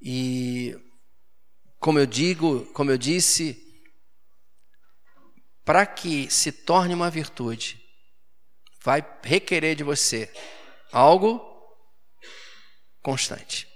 E 0.00 0.76
como 1.80 1.98
eu 1.98 2.06
digo, 2.06 2.64
como 2.72 2.90
eu 2.90 2.98
disse, 2.98 3.60
para 5.64 5.84
que 5.84 6.30
se 6.30 6.52
torne 6.52 6.94
uma 6.94 7.10
virtude, 7.10 7.82
vai 8.82 9.04
requerer 9.22 9.74
de 9.74 9.82
você 9.82 10.32
algo 10.92 11.40
constante. 13.02 13.66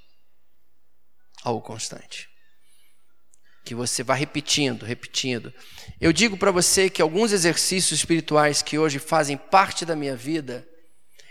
Algo 1.42 1.62
constante. 1.62 2.27
Que 3.68 3.74
você 3.74 4.02
vai 4.02 4.18
repetindo, 4.18 4.86
repetindo. 4.86 5.52
Eu 6.00 6.10
digo 6.10 6.38
para 6.38 6.50
você 6.50 6.88
que 6.88 7.02
alguns 7.02 7.32
exercícios 7.32 8.00
espirituais 8.00 8.62
que 8.62 8.78
hoje 8.78 8.98
fazem 8.98 9.36
parte 9.36 9.84
da 9.84 9.94
minha 9.94 10.16
vida, 10.16 10.66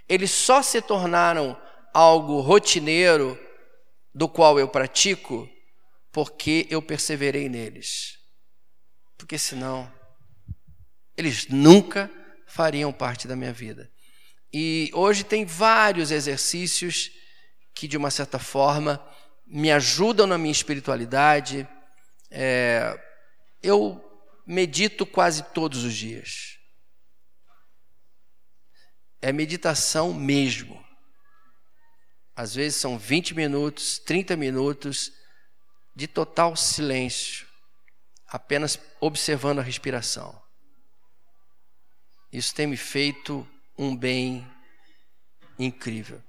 eles 0.07 0.29
só 0.29 0.61
se 0.61 0.79
tornaram 0.79 1.59
algo 1.91 2.39
rotineiro 2.39 3.35
do 4.13 4.29
qual 4.29 4.59
eu 4.59 4.67
pratico 4.67 5.49
porque 6.11 6.67
eu 6.69 6.79
perseverei 6.79 7.49
neles. 7.49 8.19
Porque 9.17 9.39
senão, 9.39 9.91
eles 11.17 11.47
nunca 11.47 12.07
fariam 12.45 12.93
parte 12.93 13.27
da 13.27 13.35
minha 13.35 13.51
vida. 13.51 13.89
E 14.53 14.91
hoje 14.93 15.23
tem 15.23 15.43
vários 15.43 16.11
exercícios 16.11 17.09
que, 17.73 17.87
de 17.87 17.97
uma 17.97 18.11
certa 18.11 18.37
forma, 18.37 19.03
me 19.47 19.71
ajudam 19.71 20.27
na 20.27 20.37
minha 20.37 20.51
espiritualidade. 20.51 21.67
É, 22.29 22.97
eu 23.61 24.03
medito 24.45 25.05
quase 25.05 25.43
todos 25.53 25.83
os 25.83 25.93
dias. 25.93 26.57
É 29.21 29.31
meditação 29.31 30.13
mesmo. 30.13 30.85
Às 32.35 32.53
vezes 32.55 32.79
são 32.79 32.97
20 32.97 33.33
minutos, 33.33 33.97
30 33.99 34.35
minutos 34.35 35.11
de 35.95 36.07
total 36.07 36.55
silêncio, 36.55 37.47
apenas 38.27 38.79
observando 38.99 39.57
a 39.57 39.63
respiração. 39.63 40.39
Isso 42.31 42.53
tem 42.53 42.67
me 42.67 42.77
feito 42.77 43.47
um 43.75 43.95
bem 43.95 44.47
incrível. 45.57 46.23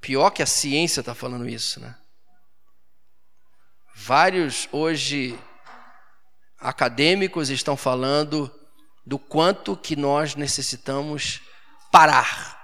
Pior 0.00 0.30
que 0.30 0.42
a 0.42 0.46
ciência 0.46 1.00
está 1.00 1.14
falando 1.14 1.46
isso, 1.46 1.78
né? 1.78 1.99
Vários 4.02 4.66
hoje 4.72 5.38
acadêmicos 6.58 7.50
estão 7.50 7.76
falando 7.76 8.50
do 9.04 9.18
quanto 9.18 9.76
que 9.76 9.94
nós 9.94 10.34
necessitamos 10.34 11.42
parar. 11.92 12.58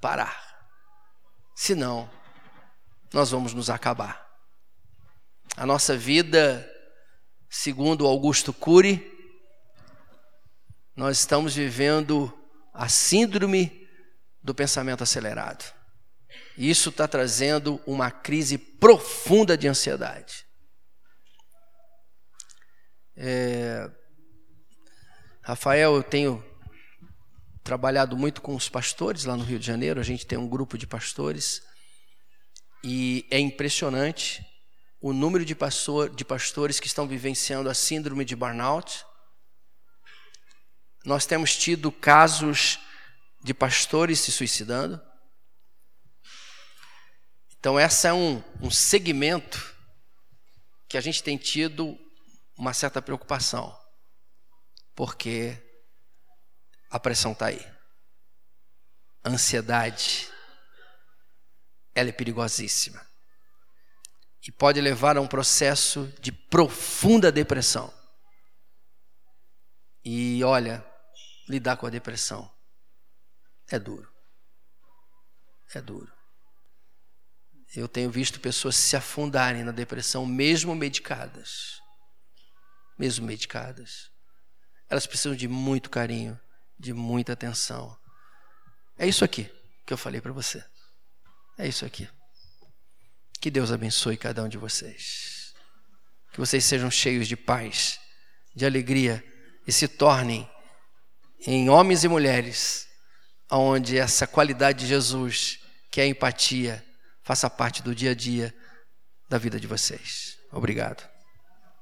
Parar. 0.00 0.34
Senão, 1.54 2.10
nós 3.12 3.30
vamos 3.30 3.52
nos 3.52 3.68
acabar. 3.68 4.26
A 5.54 5.66
nossa 5.66 5.94
vida, 5.94 6.66
segundo 7.50 8.06
Augusto 8.06 8.54
Cury, 8.54 9.06
nós 10.96 11.18
estamos 11.18 11.54
vivendo 11.54 12.32
a 12.72 12.88
síndrome 12.88 13.86
do 14.42 14.54
pensamento 14.54 15.02
acelerado. 15.02 15.77
Isso 16.56 16.90
está 16.90 17.06
trazendo 17.06 17.80
uma 17.86 18.10
crise 18.10 18.58
profunda 18.58 19.56
de 19.56 19.68
ansiedade. 19.68 20.46
É... 23.16 23.90
Rafael, 25.42 25.96
eu 25.96 26.02
tenho 26.02 26.44
trabalhado 27.64 28.16
muito 28.16 28.40
com 28.40 28.54
os 28.54 28.68
pastores 28.68 29.24
lá 29.24 29.36
no 29.36 29.44
Rio 29.44 29.58
de 29.58 29.66
Janeiro, 29.66 30.00
a 30.00 30.04
gente 30.04 30.26
tem 30.26 30.38
um 30.38 30.48
grupo 30.48 30.78
de 30.78 30.86
pastores, 30.86 31.62
e 32.82 33.26
é 33.30 33.38
impressionante 33.38 34.44
o 35.00 35.12
número 35.12 35.44
de, 35.44 35.54
pastor, 35.54 36.10
de 36.10 36.24
pastores 36.24 36.80
que 36.80 36.86
estão 36.86 37.06
vivenciando 37.06 37.68
a 37.68 37.74
síndrome 37.74 38.24
de 38.24 38.34
burnout. 38.34 39.04
Nós 41.04 41.26
temos 41.26 41.56
tido 41.56 41.92
casos 41.92 42.78
de 43.42 43.54
pastores 43.54 44.20
se 44.20 44.32
suicidando. 44.32 45.00
Então, 47.58 47.78
essa 47.78 48.08
é 48.08 48.12
um, 48.12 48.42
um 48.62 48.70
segmento 48.70 49.76
que 50.88 50.96
a 50.96 51.00
gente 51.00 51.22
tem 51.22 51.36
tido 51.36 51.98
uma 52.56 52.72
certa 52.72 53.02
preocupação, 53.02 53.76
porque 54.94 55.56
a 56.90 56.98
pressão 56.98 57.32
está 57.32 57.46
aí. 57.46 57.64
A 59.24 59.30
ansiedade, 59.30 60.28
ela 61.94 62.08
é 62.08 62.12
perigosíssima. 62.12 63.06
E 64.46 64.52
pode 64.52 64.80
levar 64.80 65.18
a 65.18 65.20
um 65.20 65.28
processo 65.28 66.06
de 66.20 66.32
profunda 66.32 67.30
depressão. 67.30 67.92
E 70.02 70.42
olha, 70.42 70.82
lidar 71.46 71.76
com 71.76 71.86
a 71.86 71.90
depressão 71.90 72.50
é 73.68 73.78
duro. 73.78 74.10
É 75.74 75.82
duro. 75.82 76.17
Eu 77.76 77.86
tenho 77.86 78.10
visto 78.10 78.40
pessoas 78.40 78.76
se 78.76 78.96
afundarem 78.96 79.62
na 79.62 79.72
depressão, 79.72 80.24
mesmo 80.24 80.74
medicadas. 80.74 81.80
Mesmo 82.98 83.26
medicadas. 83.26 84.10
Elas 84.88 85.06
precisam 85.06 85.36
de 85.36 85.46
muito 85.46 85.90
carinho, 85.90 86.38
de 86.78 86.92
muita 86.92 87.34
atenção. 87.34 87.96
É 88.98 89.06
isso 89.06 89.24
aqui 89.24 89.50
que 89.86 89.92
eu 89.92 89.98
falei 89.98 90.20
para 90.20 90.32
você. 90.32 90.64
É 91.58 91.66
isso 91.68 91.84
aqui. 91.84 92.08
Que 93.40 93.50
Deus 93.50 93.70
abençoe 93.70 94.16
cada 94.16 94.42
um 94.42 94.48
de 94.48 94.58
vocês. 94.58 95.54
Que 96.32 96.40
vocês 96.40 96.64
sejam 96.64 96.90
cheios 96.90 97.28
de 97.28 97.36
paz, 97.36 98.00
de 98.54 98.64
alegria 98.64 99.24
e 99.66 99.72
se 99.72 99.86
tornem 99.86 100.50
em 101.46 101.68
homens 101.68 102.02
e 102.02 102.08
mulheres 102.08 102.88
onde 103.50 103.96
essa 103.98 104.26
qualidade 104.26 104.80
de 104.80 104.86
Jesus, 104.86 105.60
que 105.90 106.00
é 106.00 106.04
a 106.04 106.06
empatia, 106.06 106.84
faça 107.28 107.50
parte 107.50 107.82
do 107.82 107.94
dia 107.94 108.12
a 108.12 108.14
dia 108.14 108.54
da 109.28 109.36
vida 109.36 109.60
de 109.60 109.66
vocês. 109.66 110.38
Obrigado. 110.50 111.06